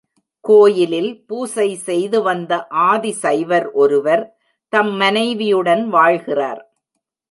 [0.45, 2.67] கோயிலில் பூசை செய்து வந்த
[2.67, 4.23] ஆதிசைவர் ஒருவர்,
[4.73, 6.61] தம் மனைவியுடன் வாழ்கிறார்.